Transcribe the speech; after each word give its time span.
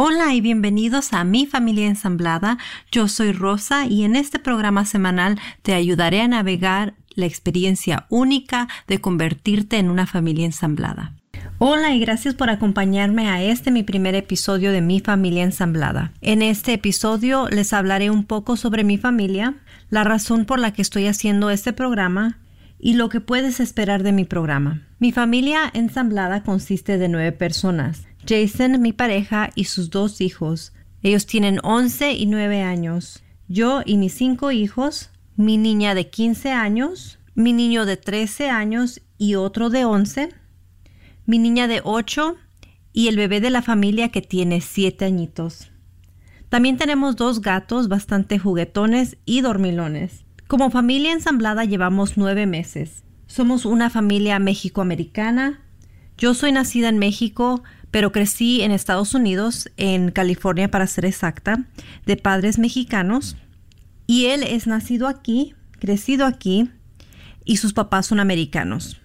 Hola 0.00 0.34
y 0.34 0.40
bienvenidos 0.40 1.12
a 1.12 1.24
Mi 1.24 1.46
Familia 1.46 1.86
Ensamblada. 1.86 2.58
Yo 2.92 3.08
soy 3.08 3.32
Rosa 3.32 3.86
y 3.86 4.04
en 4.04 4.14
este 4.14 4.38
programa 4.38 4.84
semanal 4.84 5.40
te 5.62 5.74
ayudaré 5.74 6.20
a 6.20 6.28
navegar 6.28 6.94
la 7.18 7.26
experiencia 7.26 8.06
única 8.08 8.68
de 8.86 9.00
convertirte 9.00 9.78
en 9.78 9.90
una 9.90 10.06
familia 10.06 10.46
ensamblada. 10.46 11.14
Hola 11.58 11.92
y 11.92 11.98
gracias 11.98 12.36
por 12.36 12.50
acompañarme 12.50 13.28
a 13.28 13.42
este 13.42 13.72
mi 13.72 13.82
primer 13.82 14.14
episodio 14.14 14.70
de 14.70 14.80
Mi 14.80 15.00
Familia 15.00 15.42
Ensamblada. 15.42 16.12
En 16.20 16.40
este 16.40 16.74
episodio 16.74 17.48
les 17.48 17.72
hablaré 17.72 18.10
un 18.10 18.24
poco 18.24 18.56
sobre 18.56 18.84
mi 18.84 18.96
familia, 18.96 19.56
la 19.90 20.04
razón 20.04 20.44
por 20.44 20.60
la 20.60 20.72
que 20.72 20.82
estoy 20.82 21.08
haciendo 21.08 21.50
este 21.50 21.72
programa 21.72 22.38
y 22.78 22.94
lo 22.94 23.08
que 23.08 23.20
puedes 23.20 23.58
esperar 23.58 24.04
de 24.04 24.12
mi 24.12 24.24
programa. 24.24 24.86
Mi 25.00 25.10
familia 25.10 25.68
ensamblada 25.74 26.44
consiste 26.44 26.96
de 26.96 27.08
nueve 27.08 27.32
personas. 27.32 28.06
Jason, 28.28 28.80
mi 28.80 28.92
pareja, 28.92 29.50
y 29.56 29.64
sus 29.64 29.90
dos 29.90 30.20
hijos. 30.20 30.72
Ellos 31.02 31.26
tienen 31.26 31.58
11 31.64 32.12
y 32.12 32.26
9 32.26 32.62
años. 32.62 33.22
Yo 33.48 33.82
y 33.84 33.96
mis 33.96 34.14
cinco 34.14 34.52
hijos, 34.52 35.10
mi 35.38 35.56
niña 35.56 35.94
de 35.94 36.10
15 36.10 36.50
años, 36.50 37.20
mi 37.36 37.52
niño 37.52 37.86
de 37.86 37.96
13 37.96 38.50
años 38.50 39.00
y 39.18 39.36
otro 39.36 39.70
de 39.70 39.84
11, 39.84 40.30
mi 41.26 41.38
niña 41.38 41.68
de 41.68 41.80
8 41.84 42.34
y 42.92 43.06
el 43.06 43.16
bebé 43.16 43.40
de 43.40 43.50
la 43.50 43.62
familia 43.62 44.08
que 44.08 44.20
tiene 44.20 44.60
7 44.60 45.04
añitos. 45.04 45.70
También 46.48 46.76
tenemos 46.76 47.14
dos 47.14 47.40
gatos 47.40 47.86
bastante 47.86 48.40
juguetones 48.40 49.16
y 49.26 49.40
dormilones. 49.40 50.24
Como 50.48 50.70
familia 50.70 51.12
ensamblada 51.12 51.64
llevamos 51.64 52.16
nueve 52.16 52.46
meses. 52.46 53.04
Somos 53.28 53.64
una 53.64 53.90
familia 53.90 54.40
mexicoamericana. 54.40 55.60
Yo 56.16 56.34
soy 56.34 56.50
nacida 56.50 56.88
en 56.88 56.98
México, 56.98 57.62
pero 57.92 58.10
crecí 58.10 58.62
en 58.62 58.72
Estados 58.72 59.14
Unidos, 59.14 59.70
en 59.76 60.10
California 60.10 60.68
para 60.68 60.88
ser 60.88 61.04
exacta, 61.04 61.64
de 62.06 62.16
padres 62.16 62.58
mexicanos. 62.58 63.36
Y 64.10 64.24
él 64.28 64.42
es 64.42 64.66
nacido 64.66 65.06
aquí, 65.06 65.54
crecido 65.78 66.24
aquí, 66.24 66.70
y 67.44 67.58
sus 67.58 67.74
papás 67.74 68.06
son 68.06 68.20
americanos. 68.20 69.02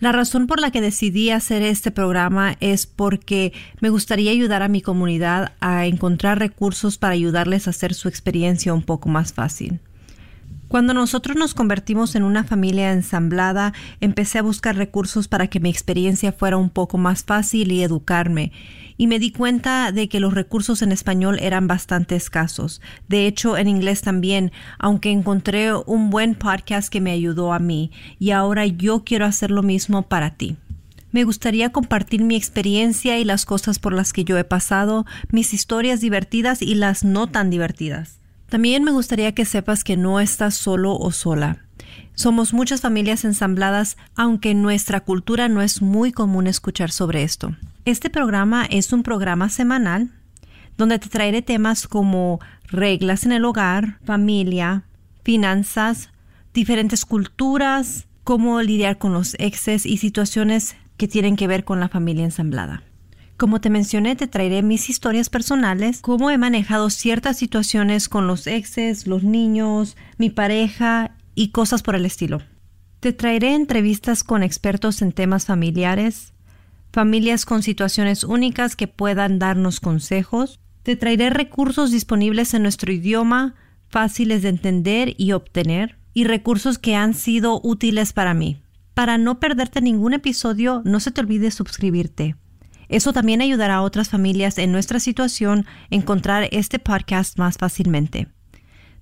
La 0.00 0.10
razón 0.10 0.48
por 0.48 0.60
la 0.60 0.72
que 0.72 0.80
decidí 0.80 1.30
hacer 1.30 1.62
este 1.62 1.92
programa 1.92 2.56
es 2.58 2.86
porque 2.86 3.52
me 3.80 3.90
gustaría 3.90 4.32
ayudar 4.32 4.62
a 4.64 4.68
mi 4.68 4.82
comunidad 4.82 5.52
a 5.60 5.86
encontrar 5.86 6.40
recursos 6.40 6.98
para 6.98 7.14
ayudarles 7.14 7.68
a 7.68 7.70
hacer 7.70 7.94
su 7.94 8.08
experiencia 8.08 8.74
un 8.74 8.82
poco 8.82 9.08
más 9.08 9.32
fácil. 9.32 9.78
Cuando 10.70 10.94
nosotros 10.94 11.36
nos 11.36 11.52
convertimos 11.52 12.14
en 12.14 12.22
una 12.22 12.44
familia 12.44 12.92
ensamblada, 12.92 13.74
empecé 14.00 14.38
a 14.38 14.42
buscar 14.42 14.76
recursos 14.76 15.26
para 15.26 15.48
que 15.48 15.58
mi 15.58 15.68
experiencia 15.68 16.30
fuera 16.30 16.58
un 16.58 16.70
poco 16.70 16.96
más 16.96 17.24
fácil 17.24 17.72
y 17.72 17.82
educarme. 17.82 18.52
Y 18.96 19.08
me 19.08 19.18
di 19.18 19.32
cuenta 19.32 19.90
de 19.90 20.08
que 20.08 20.20
los 20.20 20.32
recursos 20.32 20.82
en 20.82 20.92
español 20.92 21.40
eran 21.40 21.66
bastante 21.66 22.14
escasos. 22.14 22.80
De 23.08 23.26
hecho, 23.26 23.58
en 23.58 23.66
inglés 23.66 24.02
también, 24.02 24.52
aunque 24.78 25.10
encontré 25.10 25.74
un 25.74 26.08
buen 26.08 26.36
podcast 26.36 26.88
que 26.88 27.00
me 27.00 27.10
ayudó 27.10 27.52
a 27.52 27.58
mí. 27.58 27.90
Y 28.20 28.30
ahora 28.30 28.64
yo 28.64 29.02
quiero 29.02 29.26
hacer 29.26 29.50
lo 29.50 29.64
mismo 29.64 30.02
para 30.02 30.36
ti. 30.36 30.56
Me 31.10 31.24
gustaría 31.24 31.72
compartir 31.72 32.22
mi 32.22 32.36
experiencia 32.36 33.18
y 33.18 33.24
las 33.24 33.44
cosas 33.44 33.80
por 33.80 33.92
las 33.92 34.12
que 34.12 34.22
yo 34.22 34.38
he 34.38 34.44
pasado, 34.44 35.04
mis 35.32 35.52
historias 35.52 36.00
divertidas 36.00 36.62
y 36.62 36.76
las 36.76 37.02
no 37.02 37.26
tan 37.26 37.50
divertidas. 37.50 38.19
También 38.50 38.82
me 38.82 38.90
gustaría 38.90 39.32
que 39.32 39.44
sepas 39.44 39.84
que 39.84 39.96
no 39.96 40.18
estás 40.18 40.56
solo 40.56 40.96
o 40.96 41.12
sola. 41.12 41.58
Somos 42.14 42.52
muchas 42.52 42.80
familias 42.80 43.24
ensambladas, 43.24 43.96
aunque 44.16 44.50
en 44.50 44.60
nuestra 44.60 45.00
cultura 45.00 45.48
no 45.48 45.62
es 45.62 45.80
muy 45.80 46.10
común 46.12 46.48
escuchar 46.48 46.90
sobre 46.90 47.22
esto. 47.22 47.56
Este 47.84 48.10
programa 48.10 48.66
es 48.68 48.92
un 48.92 49.04
programa 49.04 49.48
semanal 49.48 50.10
donde 50.76 50.98
te 50.98 51.08
traeré 51.08 51.42
temas 51.42 51.86
como 51.86 52.40
reglas 52.64 53.24
en 53.24 53.32
el 53.32 53.44
hogar, 53.44 53.98
familia, 54.04 54.84
finanzas, 55.22 56.10
diferentes 56.52 57.04
culturas, 57.04 58.08
cómo 58.24 58.60
lidiar 58.62 58.98
con 58.98 59.12
los 59.12 59.34
exes 59.38 59.86
y 59.86 59.98
situaciones 59.98 60.76
que 60.96 61.06
tienen 61.06 61.36
que 61.36 61.46
ver 61.46 61.64
con 61.64 61.78
la 61.78 61.88
familia 61.88 62.24
ensamblada. 62.24 62.82
Como 63.40 63.62
te 63.62 63.70
mencioné, 63.70 64.16
te 64.16 64.26
traeré 64.26 64.62
mis 64.62 64.90
historias 64.90 65.30
personales, 65.30 66.02
cómo 66.02 66.30
he 66.30 66.36
manejado 66.36 66.90
ciertas 66.90 67.38
situaciones 67.38 68.10
con 68.10 68.26
los 68.26 68.46
exes, 68.46 69.06
los 69.06 69.22
niños, 69.22 69.96
mi 70.18 70.28
pareja 70.28 71.16
y 71.34 71.48
cosas 71.48 71.82
por 71.82 71.94
el 71.94 72.04
estilo. 72.04 72.42
Te 73.00 73.14
traeré 73.14 73.54
entrevistas 73.54 74.24
con 74.24 74.42
expertos 74.42 75.00
en 75.00 75.12
temas 75.12 75.46
familiares, 75.46 76.34
familias 76.92 77.46
con 77.46 77.62
situaciones 77.62 78.24
únicas 78.24 78.76
que 78.76 78.88
puedan 78.88 79.38
darnos 79.38 79.80
consejos. 79.80 80.60
Te 80.82 80.96
traeré 80.96 81.30
recursos 81.30 81.90
disponibles 81.90 82.52
en 82.52 82.60
nuestro 82.60 82.92
idioma, 82.92 83.54
fáciles 83.88 84.42
de 84.42 84.50
entender 84.50 85.14
y 85.16 85.32
obtener, 85.32 85.96
y 86.12 86.24
recursos 86.24 86.78
que 86.78 86.94
han 86.94 87.14
sido 87.14 87.58
útiles 87.64 88.12
para 88.12 88.34
mí. 88.34 88.60
Para 88.92 89.16
no 89.16 89.40
perderte 89.40 89.80
ningún 89.80 90.12
episodio, 90.12 90.82
no 90.84 91.00
se 91.00 91.10
te 91.10 91.22
olvide 91.22 91.50
suscribirte. 91.50 92.36
Eso 92.90 93.12
también 93.12 93.40
ayudará 93.40 93.76
a 93.76 93.82
otras 93.82 94.10
familias 94.10 94.58
en 94.58 94.72
nuestra 94.72 94.98
situación 94.98 95.64
a 95.90 95.94
encontrar 95.94 96.48
este 96.50 96.80
podcast 96.80 97.38
más 97.38 97.56
fácilmente. 97.56 98.26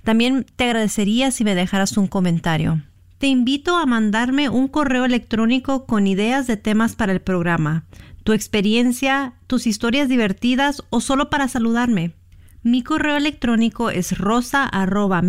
También 0.04 0.44
te 0.56 0.64
agradecería 0.64 1.30
si 1.30 1.42
me 1.42 1.54
dejaras 1.54 1.96
un 1.96 2.06
comentario. 2.06 2.82
Te 3.16 3.28
invito 3.28 3.76
a 3.76 3.86
mandarme 3.86 4.50
un 4.50 4.68
correo 4.68 5.06
electrónico 5.06 5.86
con 5.86 6.06
ideas 6.06 6.46
de 6.46 6.58
temas 6.58 6.96
para 6.96 7.12
el 7.12 7.20
programa, 7.20 7.86
tu 8.24 8.32
experiencia, 8.32 9.32
tus 9.46 9.66
historias 9.66 10.10
divertidas 10.10 10.82
o 10.90 11.00
solo 11.00 11.30
para 11.30 11.48
saludarme. 11.48 12.14
Mi 12.62 12.82
correo 12.82 13.16
electrónico 13.16 13.88
es 13.88 14.18
rosa 14.18 14.64
arroba. 14.66 15.22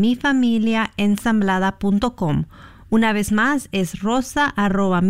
Una 2.90 3.14
vez 3.14 3.31
más 3.31 3.69
es 3.72 4.00
rosa 4.02 4.46
arroba. 4.46 5.02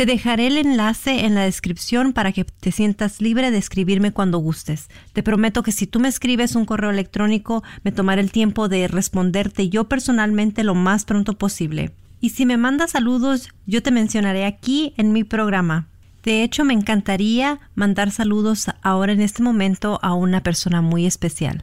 Te 0.00 0.06
dejaré 0.06 0.46
el 0.46 0.56
enlace 0.56 1.26
en 1.26 1.34
la 1.34 1.42
descripción 1.42 2.14
para 2.14 2.32
que 2.32 2.44
te 2.44 2.72
sientas 2.72 3.20
libre 3.20 3.50
de 3.50 3.58
escribirme 3.58 4.12
cuando 4.12 4.38
gustes. 4.38 4.88
Te 5.12 5.22
prometo 5.22 5.62
que 5.62 5.72
si 5.72 5.86
tú 5.86 6.00
me 6.00 6.08
escribes 6.08 6.56
un 6.56 6.64
correo 6.64 6.88
electrónico, 6.88 7.62
me 7.84 7.92
tomaré 7.92 8.22
el 8.22 8.32
tiempo 8.32 8.70
de 8.70 8.88
responderte 8.88 9.68
yo 9.68 9.90
personalmente 9.90 10.64
lo 10.64 10.74
más 10.74 11.04
pronto 11.04 11.36
posible. 11.36 11.92
Y 12.18 12.30
si 12.30 12.46
me 12.46 12.56
mandas 12.56 12.92
saludos, 12.92 13.50
yo 13.66 13.82
te 13.82 13.90
mencionaré 13.90 14.46
aquí 14.46 14.94
en 14.96 15.12
mi 15.12 15.22
programa. 15.22 15.88
De 16.22 16.44
hecho, 16.44 16.64
me 16.64 16.72
encantaría 16.72 17.60
mandar 17.74 18.10
saludos 18.10 18.68
ahora 18.80 19.12
en 19.12 19.20
este 19.20 19.42
momento 19.42 19.98
a 20.00 20.14
una 20.14 20.42
persona 20.42 20.80
muy 20.80 21.04
especial. 21.04 21.62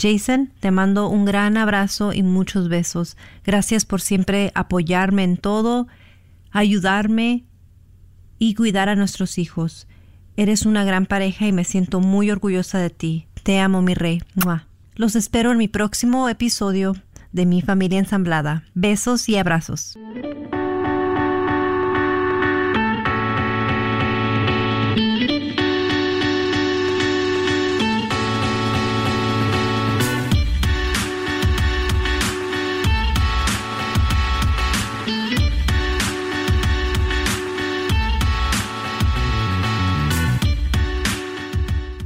Jason, 0.00 0.52
te 0.60 0.70
mando 0.70 1.08
un 1.08 1.24
gran 1.24 1.56
abrazo 1.56 2.12
y 2.12 2.22
muchos 2.22 2.68
besos. 2.68 3.16
Gracias 3.44 3.84
por 3.84 4.00
siempre 4.00 4.52
apoyarme 4.54 5.24
en 5.24 5.36
todo, 5.36 5.88
ayudarme 6.52 7.42
y 8.42 8.54
cuidar 8.54 8.88
a 8.88 8.96
nuestros 8.96 9.38
hijos. 9.38 9.86
Eres 10.36 10.66
una 10.66 10.82
gran 10.82 11.06
pareja 11.06 11.46
y 11.46 11.52
me 11.52 11.62
siento 11.62 12.00
muy 12.00 12.28
orgullosa 12.28 12.80
de 12.80 12.90
ti. 12.90 13.28
Te 13.44 13.60
amo, 13.60 13.82
mi 13.82 13.94
rey. 13.94 14.20
Los 14.96 15.14
espero 15.14 15.52
en 15.52 15.58
mi 15.58 15.68
próximo 15.68 16.28
episodio 16.28 16.96
de 17.30 17.46
Mi 17.46 17.62
Familia 17.62 18.00
Ensamblada. 18.00 18.64
Besos 18.74 19.28
y 19.28 19.36
abrazos. 19.36 19.96